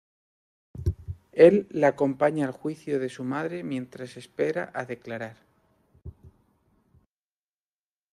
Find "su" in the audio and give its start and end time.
3.07-3.23